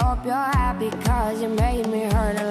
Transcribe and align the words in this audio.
hope 0.00 0.24
you're 0.24 0.34
happy 0.34 0.90
cause 1.04 1.40
you 1.42 1.48
made 1.48 1.86
me 1.88 2.02
hurt 2.02 2.36
a 2.40 2.47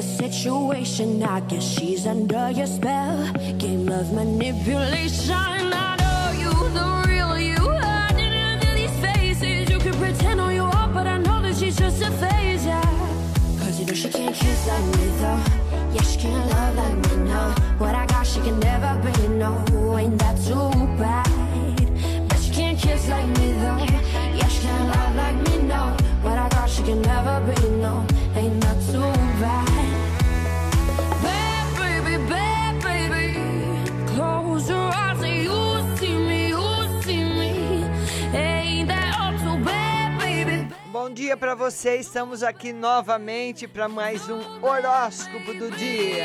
the 0.00 0.02
situation. 0.02 1.22
I 1.24 1.40
guess 1.40 1.64
she's 1.64 2.06
under 2.06 2.50
your 2.50 2.68
spell. 2.68 3.32
Game 3.58 3.88
of 3.88 4.12
manipulation. 4.12 5.34
I 5.34 5.96
know 6.02 6.24
you, 6.42 6.52
the 6.78 6.88
real 7.08 7.36
you. 7.38 7.64
Hiding 7.80 8.34
under 8.52 8.72
these 8.74 8.96
faces. 9.00 9.68
You 9.68 9.78
can 9.78 9.94
pretend 9.94 10.40
all 10.40 10.52
you 10.52 10.62
want, 10.62 10.94
but 10.94 11.06
I 11.08 11.18
know 11.18 11.42
that 11.42 11.56
she's 11.56 11.76
just 11.76 12.00
a 12.02 12.12
phase, 12.12 12.64
yeah. 12.64 12.82
Cause 13.58 13.80
you 13.80 13.86
know 13.86 13.94
she 13.94 14.08
can't 14.08 14.34
kiss 14.36 14.68
like 14.68 14.84
me, 14.84 15.06
though. 15.20 15.57
Para 41.38 41.54
você, 41.54 41.96
estamos 41.98 42.42
aqui 42.42 42.72
novamente 42.72 43.68
para 43.68 43.88
mais 43.88 44.28
um 44.28 44.40
horóscopo 44.60 45.54
do 45.54 45.70
dia. 45.70 46.24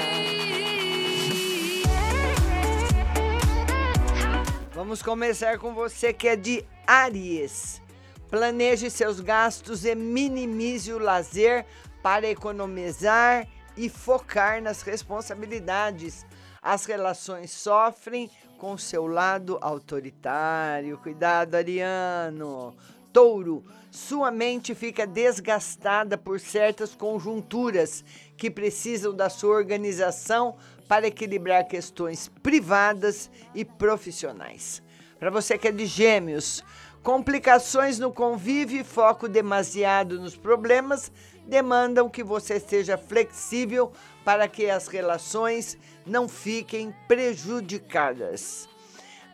Vamos 4.73 5.03
começar 5.03 5.59
com 5.59 5.71
você 5.71 6.11
que 6.11 6.27
é 6.27 6.35
de 6.35 6.65
Aries. 6.87 7.79
Planeje 8.27 8.89
seus 8.89 9.19
gastos 9.19 9.85
e 9.85 9.93
minimize 9.93 10.91
o 10.91 10.97
lazer 10.97 11.63
para 12.01 12.27
economizar 12.27 13.47
e 13.77 13.89
focar 13.89 14.63
nas 14.63 14.81
responsabilidades. 14.81 16.25
As 16.59 16.85
relações 16.85 17.51
sofrem 17.51 18.31
com 18.57 18.75
seu 18.79 19.05
lado 19.05 19.59
autoritário. 19.61 20.97
Cuidado, 20.97 21.53
Ariano. 21.53 22.75
Touro, 23.13 23.63
sua 23.91 24.31
mente 24.31 24.73
fica 24.73 25.05
desgastada 25.05 26.17
por 26.17 26.39
certas 26.39 26.95
conjunturas 26.95 28.03
que 28.35 28.49
precisam 28.49 29.13
da 29.13 29.29
sua 29.29 29.55
organização 29.55 30.57
para 30.87 31.07
equilibrar 31.07 31.67
questões 31.67 32.27
privadas 32.41 33.29
e 33.53 33.63
profissionais. 33.63 34.81
Para 35.19 35.29
você 35.29 35.59
que 35.59 35.67
é 35.67 35.71
de 35.71 35.85
Gêmeos, 35.85 36.63
complicações 37.03 37.99
no 37.99 38.11
convívio 38.11 38.81
e 38.81 38.83
foco 38.83 39.27
demasiado 39.27 40.19
nos 40.19 40.35
problemas 40.35 41.11
demandam 41.45 42.09
que 42.09 42.23
você 42.23 42.59
seja 42.59 42.97
flexível 42.97 43.91
para 44.25 44.47
que 44.47 44.69
as 44.69 44.87
relações 44.87 45.77
não 46.05 46.27
fiquem 46.27 46.93
prejudicadas. 47.07 48.67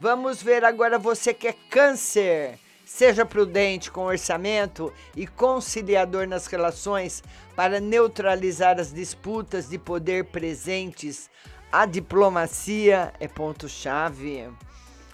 Vamos 0.02 0.44
ver 0.44 0.66
agora 0.66 1.00
você 1.00 1.34
que 1.34 1.48
é 1.48 1.54
câncer. 1.70 2.60
Seja 2.92 3.24
prudente 3.24 3.92
com 3.92 4.02
o 4.02 4.08
orçamento 4.08 4.92
e 5.16 5.28
conciliador 5.28 6.28
nas 6.28 6.48
relações 6.48 7.24
para 7.56 7.80
neutralizar 7.80 8.80
as 8.80 8.92
disputas 8.92 9.70
de 9.70 9.78
poder 9.78 10.26
presentes. 10.26 11.30
A 11.72 11.86
diplomacia 11.86 13.14
é 13.20 13.28
ponto-chave. 13.28 14.50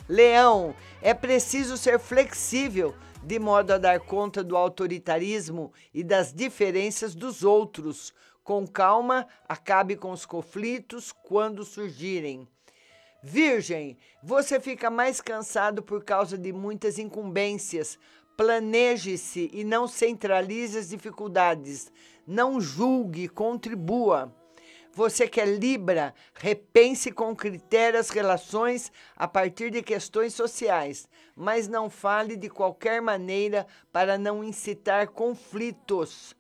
Leão, 0.08 0.74
é 1.02 1.14
preciso 1.14 1.78
ser 1.78 2.00
flexível 2.00 2.96
de 3.22 3.38
modo 3.38 3.72
a 3.74 3.78
dar 3.78 4.00
conta 4.00 4.42
do 4.42 4.56
autoritarismo 4.56 5.72
e 5.94 6.02
das 6.02 6.34
diferenças 6.34 7.14
dos 7.14 7.44
outros. 7.44 8.14
Com 8.42 8.66
calma, 8.66 9.28
acabe 9.50 9.98
com 9.98 10.12
os 10.12 10.26
conflitos 10.26 11.12
quando 11.12 11.66
surgirem. 11.66 12.48
Virgem, 13.28 13.98
você 14.22 14.60
fica 14.60 14.88
mais 14.92 15.20
cansado 15.20 15.82
por 15.82 16.04
causa 16.04 16.38
de 16.38 16.54
muitas 16.54 17.00
incumbências. 17.00 17.98
Planeje-se 18.38 19.50
e 19.52 19.64
não 19.64 19.88
centralize 19.88 20.78
as 20.78 20.90
dificuldades. 20.90 21.92
Não 22.28 22.62
julgue, 22.62 23.28
contribua. 23.28 24.32
Você 24.94 25.28
que 25.28 25.42
é 25.42 25.46
Libra, 25.46 26.14
repense 26.36 27.12
com 27.12 27.36
critério 27.36 28.00
as 28.00 28.12
relações 28.12 28.92
a 29.16 29.28
partir 29.28 29.72
de 29.72 29.82
questões 29.82 30.36
sociais, 30.36 31.10
mas 31.36 31.68
não 31.68 31.90
fale 31.90 32.36
de 32.36 32.48
qualquer 32.48 33.02
maneira 33.02 33.66
para 33.92 34.20
não 34.20 34.44
incitar 34.44 35.08
conflitos. 35.08 36.36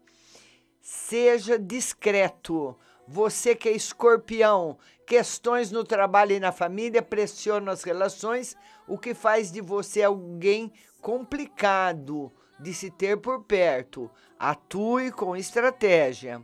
Seja 0.79 1.57
discreto. 1.57 2.77
Você 3.07 3.55
que 3.55 3.69
é 3.69 3.71
escorpião, 3.71 4.77
questões 5.05 5.71
no 5.71 5.83
trabalho 5.83 6.31
e 6.33 6.39
na 6.39 6.51
família 6.51 7.01
pressionam 7.01 7.71
as 7.71 7.83
relações, 7.83 8.55
o 8.87 8.97
que 8.97 9.13
faz 9.13 9.51
de 9.51 9.61
você 9.61 10.01
alguém 10.01 10.71
complicado 11.01 12.31
de 12.59 12.73
se 12.73 12.89
ter 12.89 13.17
por 13.17 13.43
perto. 13.43 14.09
Atue 14.39 15.11
com 15.11 15.35
estratégia. 15.35 16.43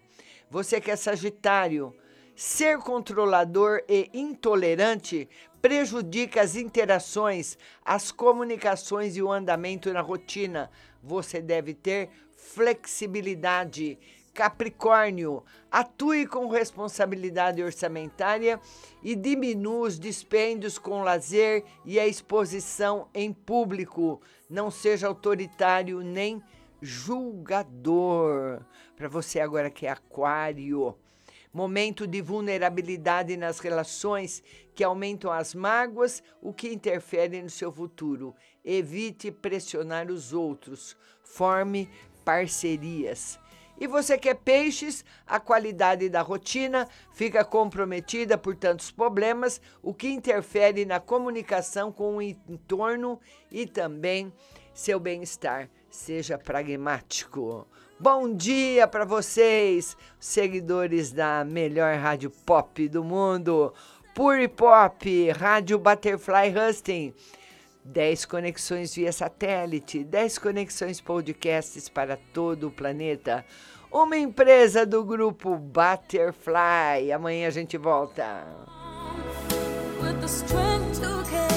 Você 0.50 0.80
que 0.80 0.92
é 0.92 0.96
sagitário, 0.96 1.96
ser 2.36 2.78
controlador 2.80 3.82
e 3.88 4.10
intolerante 4.14 5.28
prejudica 5.62 6.42
as 6.42 6.56
interações, 6.56 7.58
as 7.84 8.12
comunicações 8.12 9.16
e 9.16 9.22
o 9.22 9.32
andamento 9.32 9.92
na 9.94 10.02
rotina. 10.02 10.70
Você 11.02 11.42
deve 11.42 11.74
ter 11.74 12.10
flexibilidade. 12.36 13.98
Capricórnio, 14.34 15.44
atue 15.70 16.26
com 16.26 16.48
responsabilidade 16.48 17.62
orçamentária 17.62 18.62
e 19.04 19.14
diminua 19.14 19.88
os 19.88 20.00
dispêndios 20.00 20.78
com 20.78 21.04
lazer 21.04 21.66
e 21.84 22.00
a 22.00 22.08
exposição 22.08 23.10
em 23.14 23.34
público. 23.34 24.22
Não 24.50 24.72
seja 24.72 25.08
autoritário 25.08 26.00
nem 26.02 26.42
julgador. 26.82 28.62
Para 28.96 29.10
você 29.10 29.42
agora 29.42 29.70
que 29.70 29.86
é 29.86 29.90
aquário, 29.90 30.96
momento 31.54 32.08
de 32.08 32.22
vulnerabilidade 32.22 33.36
nas 33.36 33.60
relações 33.60 34.42
que 34.74 34.84
aumentam 34.84 35.30
as 35.30 35.54
mágoas, 35.54 36.24
o 36.42 36.54
que 36.54 36.70
interfere 36.70 37.42
no 37.42 37.50
seu 37.50 37.72
futuro. 37.72 38.34
Evite 38.64 39.30
pressionar 39.30 40.10
os 40.10 40.32
outros. 40.32 40.96
Forme 41.22 41.90
parcerias. 42.24 43.38
E 43.82 43.88
você 43.88 44.16
que 44.16 44.30
é 44.30 44.36
peixes, 44.36 45.04
a 45.26 45.40
qualidade 45.40 46.08
da 46.08 46.22
rotina 46.22 46.88
fica 47.12 47.44
comprometida 47.44 48.38
por 48.38 48.56
tantos 48.56 48.92
problemas, 48.92 49.60
o 49.82 49.92
que 49.92 50.08
interfere 50.08 50.86
na 50.86 51.00
comunicação 51.00 51.92
com 51.92 52.18
o 52.18 52.22
entorno 52.22 53.20
e 53.52 53.66
também 53.66 54.32
seu 54.72 55.00
bem-estar. 55.00 55.68
Seja 55.90 56.38
pragmático. 56.38 57.68
Bom 58.00 58.32
dia 58.32 58.88
para 58.88 59.04
vocês, 59.04 59.98
seguidores 60.20 61.12
da 61.12 61.44
melhor 61.44 61.96
rádio 61.96 62.30
pop 62.30 62.88
do 62.88 63.04
mundo, 63.04 63.74
Puri 64.14 64.48
Pop, 64.48 65.32
Rádio 65.32 65.80
Butterfly 65.80 66.54
Husting. 66.56 67.16
10 67.84 68.26
conexões 68.26 68.94
via 68.94 69.12
satélite, 69.12 70.04
10 70.04 70.38
conexões 70.38 71.02
podcasts 71.02 71.90
para 71.90 72.18
todo 72.34 72.68
o 72.68 72.72
planeta. 72.72 73.46
uma 73.92 74.18
empresa 74.18 74.86
do 74.86 75.04
grupo 75.04 75.58
Butterfly. 75.58 77.12
Amanhã 77.14 77.48
a 77.48 77.52
gente 77.52 77.78
volta. 77.78 78.46
With 80.02 81.51